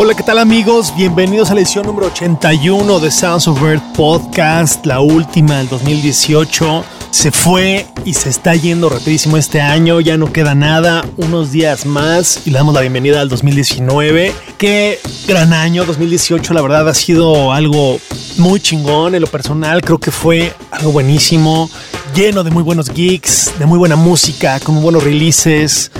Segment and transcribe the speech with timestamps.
[0.00, 0.94] Hola, ¿qué tal amigos?
[0.96, 6.84] Bienvenidos a la edición número 81 de Sounds of Earth Podcast, la última del 2018.
[7.10, 11.84] Se fue y se está yendo rapidísimo este año, ya no queda nada, unos días
[11.84, 14.32] más y le damos la bienvenida al 2019.
[14.56, 17.98] Qué gran año 2018, la verdad ha sido algo
[18.36, 21.68] muy chingón en lo personal, creo que fue algo buenísimo,
[22.14, 25.90] lleno de muy buenos geeks, de muy buena música, con muy buenos releases,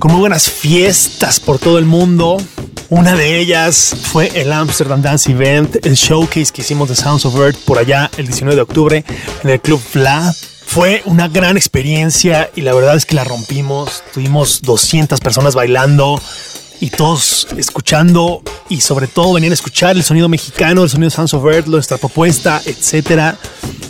[0.00, 2.38] con muy buenas fiestas por todo el mundo.
[2.96, 7.34] Una de ellas fue el Amsterdam Dance Event, el showcase que hicimos de Sounds of
[7.34, 9.04] Earth por allá el 19 de octubre
[9.42, 10.32] en el Club Fla.
[10.64, 14.04] Fue una gran experiencia y la verdad es que la rompimos.
[14.12, 16.22] Tuvimos 200 personas bailando
[16.80, 21.14] y todos escuchando y sobre todo venían a escuchar el sonido mexicano, el sonido de
[21.14, 23.36] Sounds of nuestra propuesta, etcétera.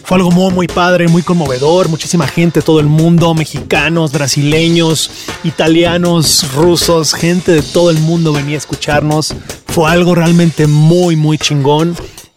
[0.05, 1.89] Fue algo muy, muy padre, muy conmovedor.
[1.89, 5.11] Muchísima gente, todo el mundo, mexicanos, brasileños,
[5.45, 9.35] italianos, rusos, gente de todo el mundo venía a escucharnos.
[9.67, 11.97] Fue algo realmente muy, muy chingón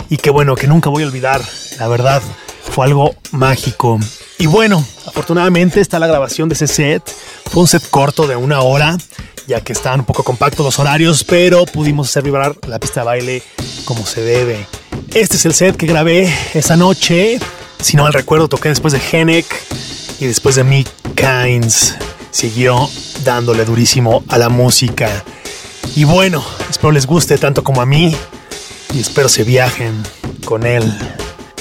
[0.10, 1.42] y que bueno, que nunca voy a olvidar.
[1.78, 2.22] La verdad,
[2.72, 4.00] fue algo mágico.
[4.40, 7.04] Y bueno, afortunadamente está la grabación de ese set.
[7.52, 8.98] Fue un set corto de una hora,
[9.48, 13.06] ya que estaban un poco compactos los horarios, pero pudimos hacer vibrar la pista de
[13.06, 13.44] baile
[13.86, 14.68] como se debe.
[15.14, 17.40] Este es el set que grabé esa noche.
[17.82, 19.46] Si no mal recuerdo, toqué después de Henek
[20.20, 21.96] y después de Mick Kynes.
[22.32, 22.90] Siguió
[23.24, 25.10] dándole durísimo a la música.
[25.96, 28.16] Y bueno, espero les guste tanto como a mí
[28.94, 30.04] y espero se viajen
[30.46, 30.84] con él.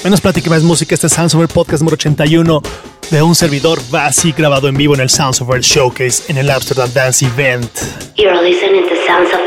[0.03, 2.63] Menos plática más música, este es Sounds Over Podcast número 81
[3.11, 6.51] de un servidor básico grabado en vivo en el Sounds of Earth Showcase en el
[6.51, 7.71] Amsterdam Dance Event.
[8.17, 9.47] You're listening to Sounds of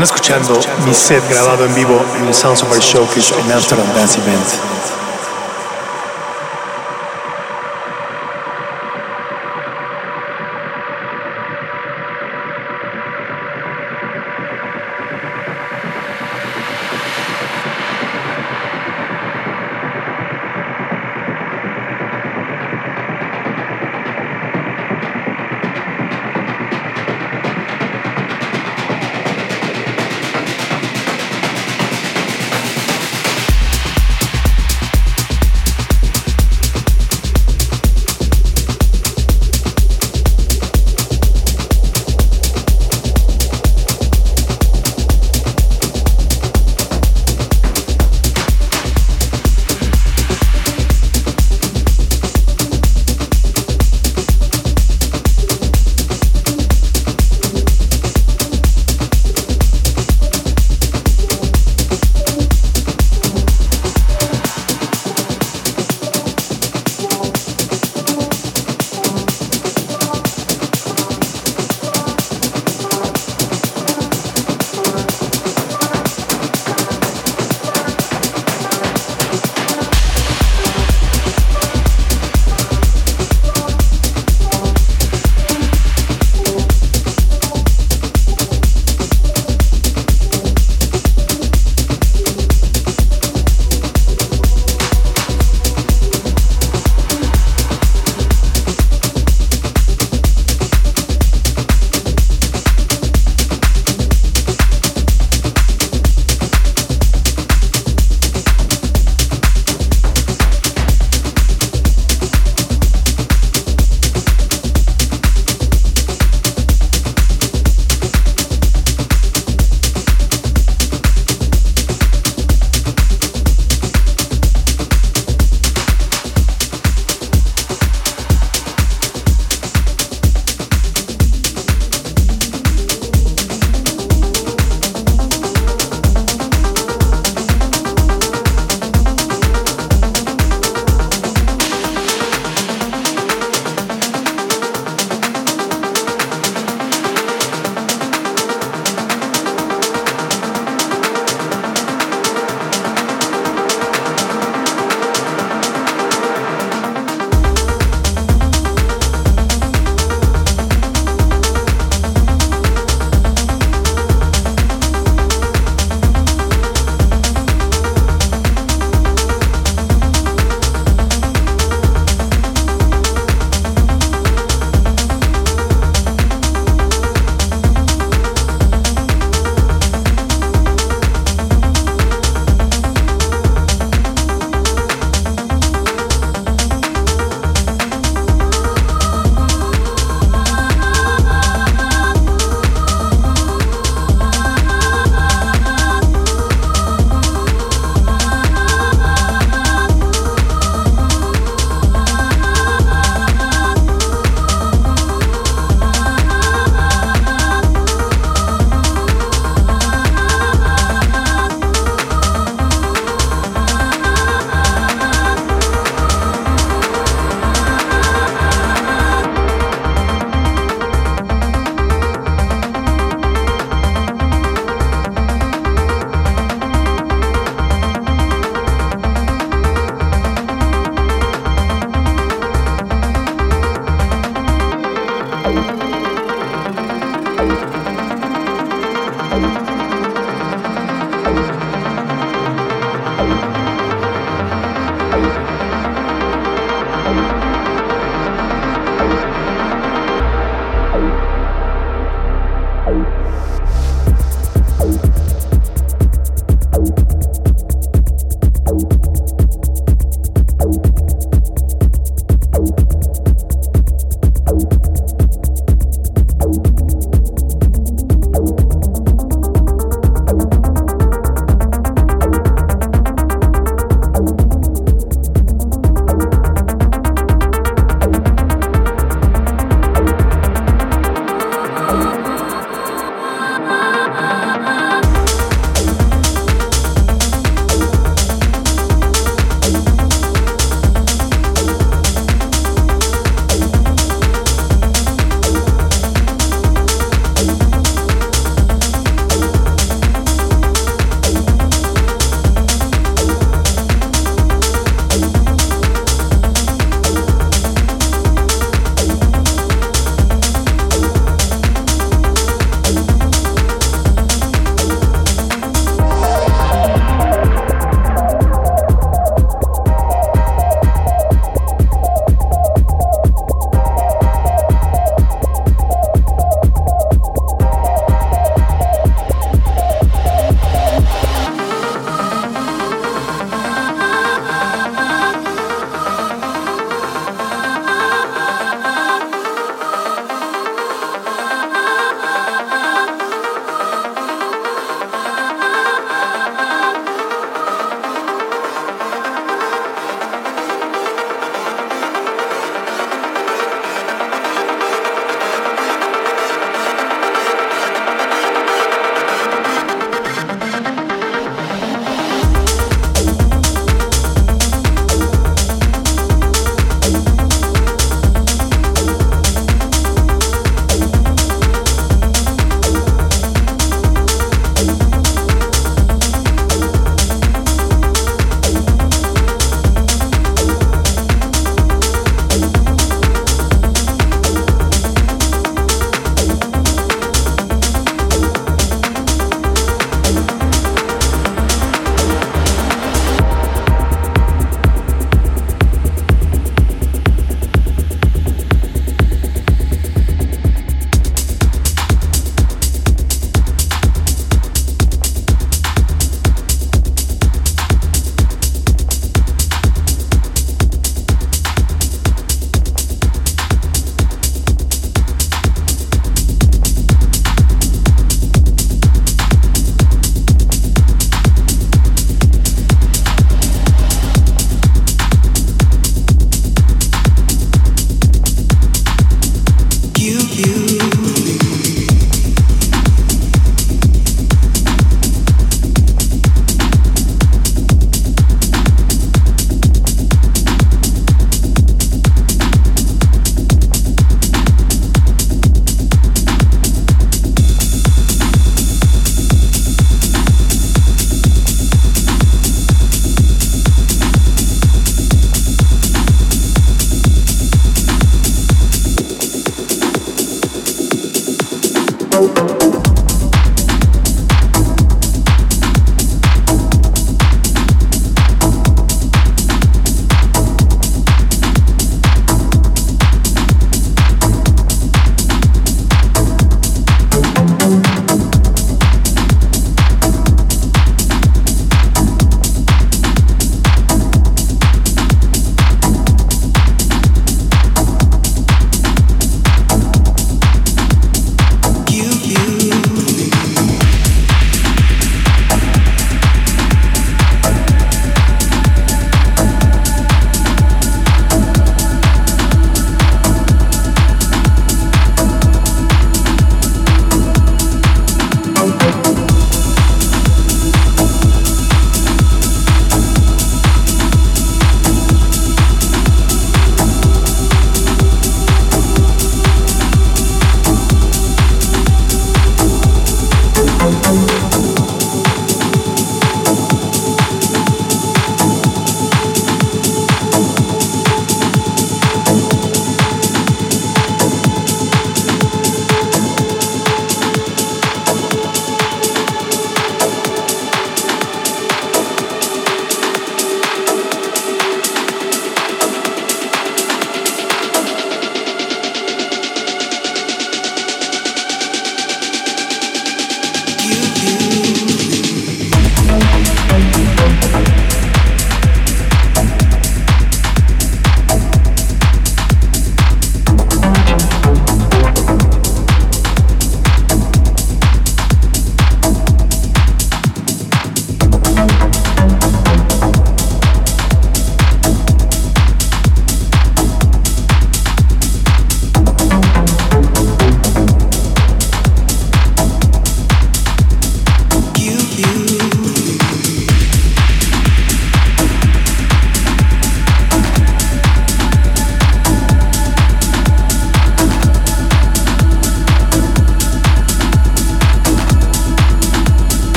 [0.00, 3.86] Están escuchando mi set grabado en vivo en el Sounds of Our Showcase en Amsterdam
[3.94, 4.69] Dance Event.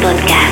[0.00, 0.43] Podcast.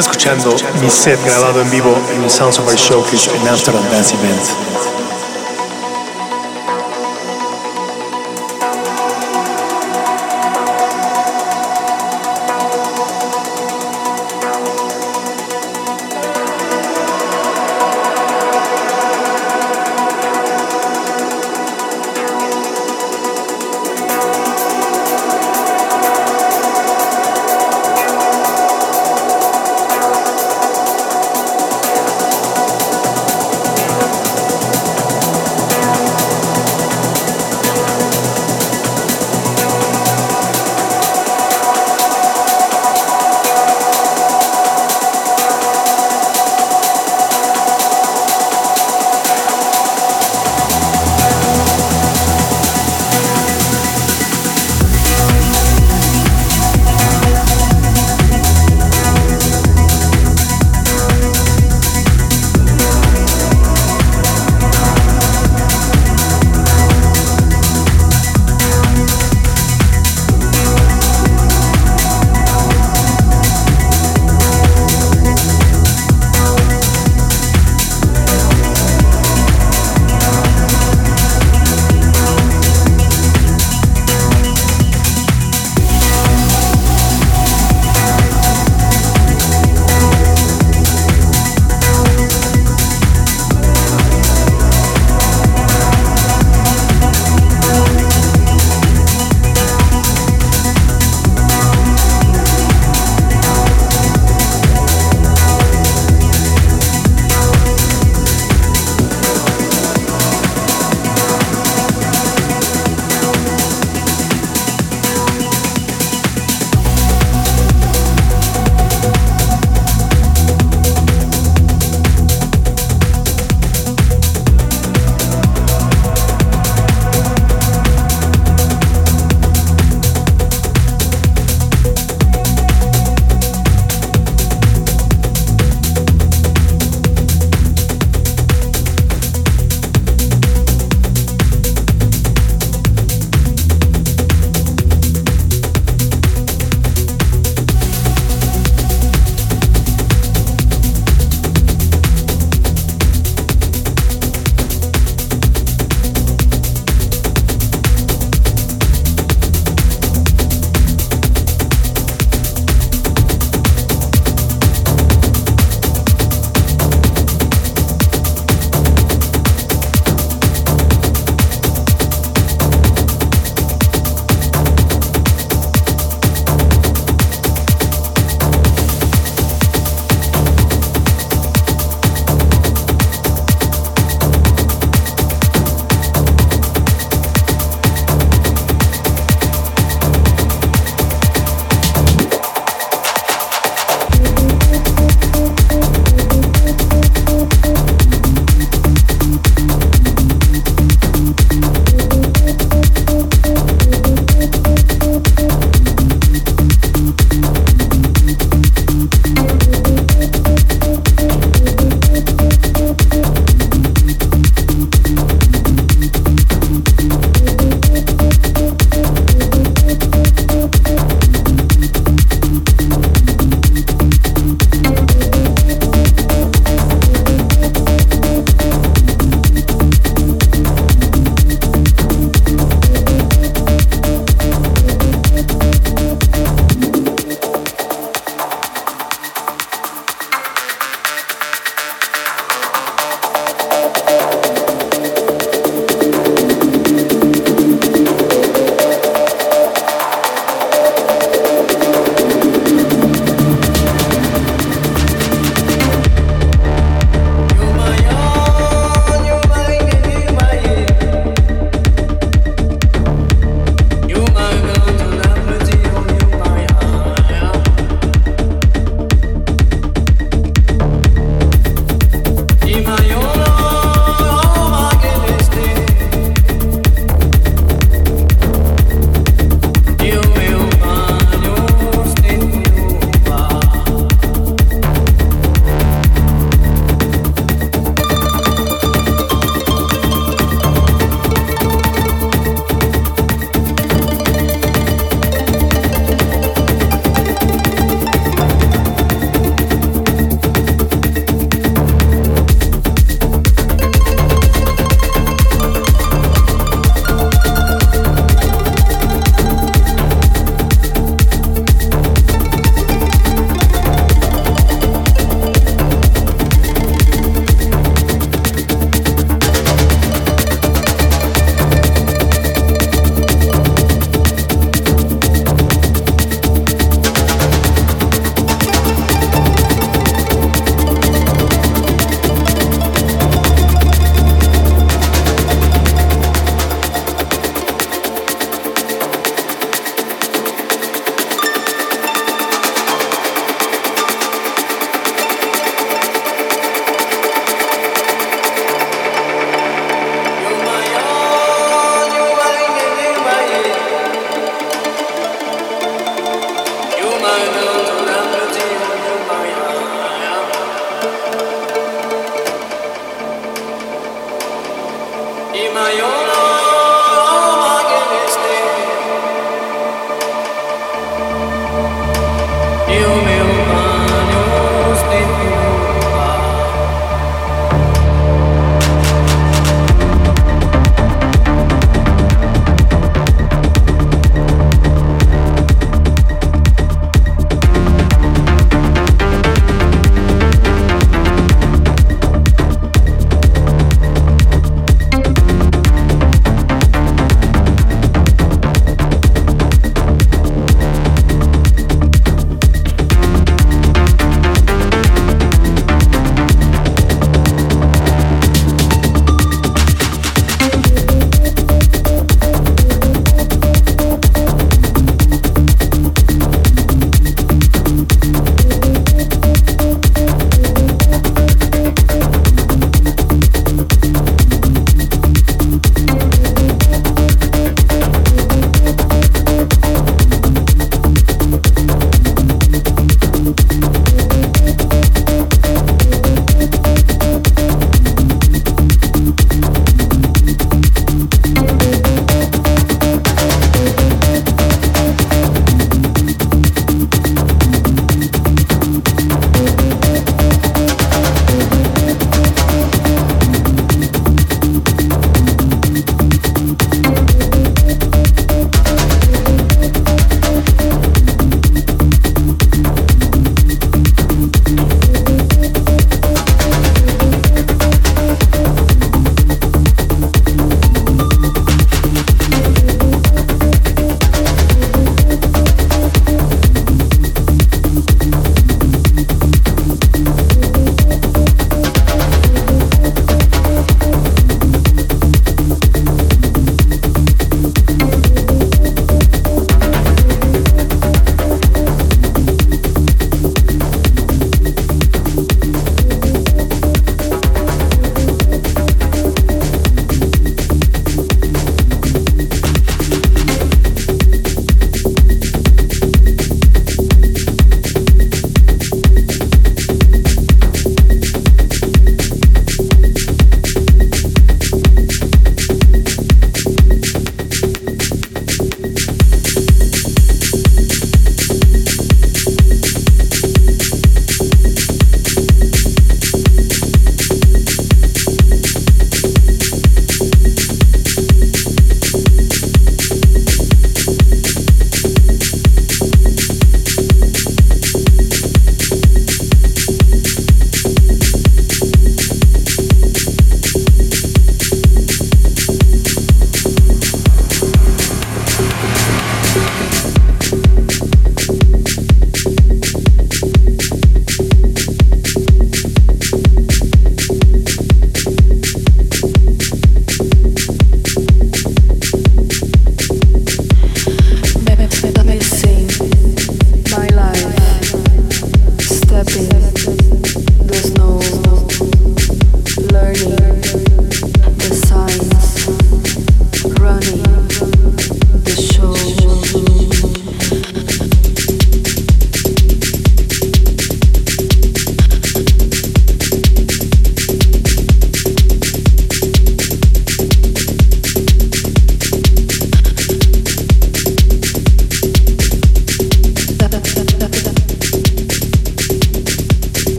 [0.00, 4.14] Escuchando mi set grabado en vivo en el Sounds of Our Showcase en Amsterdam Dance
[4.14, 4.89] Event.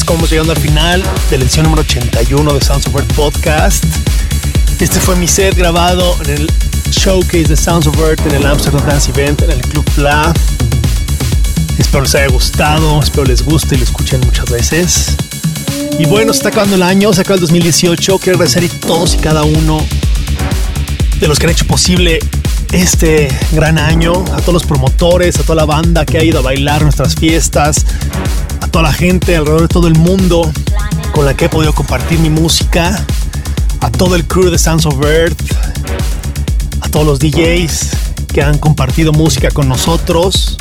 [0.00, 3.84] Es como llegando al final de la edición número 81 de Sounds of Earth Podcast.
[4.78, 6.50] Este fue mi set grabado en el
[6.90, 10.32] showcase de Sounds of Earth en el Amsterdam Dance Event en el Club Fla.
[11.78, 15.16] Espero les haya gustado, espero les guste y lo escuchen muchas veces.
[15.98, 18.18] Y bueno, se está acabando el año, se acaba el 2018.
[18.20, 19.84] Quiero agradecer a todos y cada uno
[21.18, 22.20] de los que han hecho posible
[22.72, 26.42] este gran año, a todos los promotores, a toda la banda que ha ido a
[26.42, 27.84] bailar nuestras fiestas,
[28.60, 30.50] a toda la gente alrededor de todo el mundo
[31.12, 33.04] con la que he podido compartir mi música,
[33.80, 35.40] a todo el crew de Sounds of Earth,
[36.80, 37.90] a todos los DJs
[38.32, 40.56] que han compartido música con nosotros.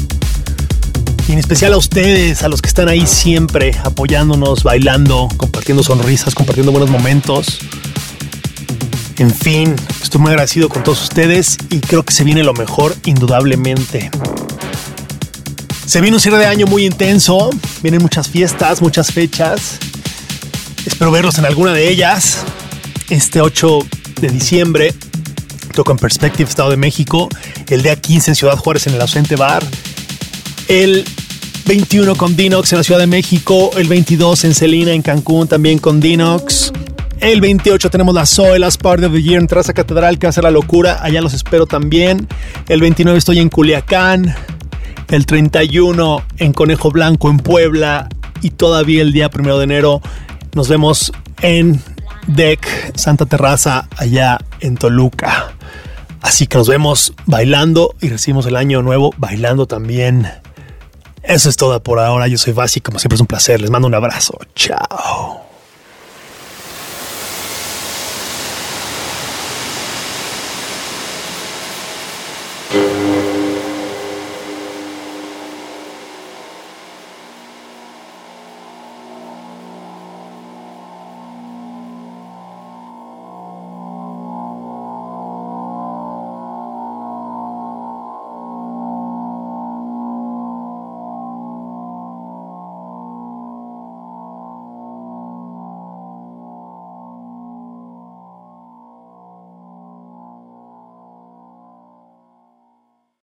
[1.28, 6.34] Y en especial a ustedes, a los que están ahí siempre apoyándonos, bailando, compartiendo sonrisas,
[6.34, 7.60] compartiendo buenos momentos.
[9.20, 12.96] En fin, estoy muy agradecido con todos ustedes y creo que se viene lo mejor,
[13.04, 14.10] indudablemente.
[15.86, 17.50] Se viene un cierre de año muy intenso,
[17.84, 19.78] vienen muchas fiestas, muchas fechas.
[20.86, 22.46] Espero verlos en alguna de ellas.
[23.10, 23.80] Este 8
[24.22, 24.96] de diciembre
[25.74, 27.28] toco en Perspective, Estado de México.
[27.68, 29.66] El día 15 en Ciudad Juárez en el Ausente Bar.
[30.70, 31.04] El
[31.66, 33.72] 21 con Dinox en la Ciudad de México.
[33.76, 36.72] El 22 en Celina, en Cancún, también con Dinox.
[37.22, 40.46] El 28 tenemos la Zoe, las Part of the Year en Traza Catedral, que ser
[40.46, 41.00] la locura.
[41.02, 42.30] Allá los espero también.
[42.70, 44.34] El 29 estoy en Culiacán.
[45.10, 48.08] El 31 en Conejo Blanco, en Puebla.
[48.42, 50.02] Y todavía el día 1 de enero
[50.54, 51.12] nos vemos
[51.42, 51.82] en
[52.28, 52.66] Deck
[52.96, 55.52] Santa Terraza, allá en Toluca.
[56.22, 60.32] Así que nos vemos bailando y recibimos el año nuevo bailando también.
[61.22, 62.28] Eso es todo por ahora.
[62.28, 63.60] Yo soy Basi, como siempre es un placer.
[63.60, 64.40] Les mando un abrazo.
[64.56, 65.49] Chao.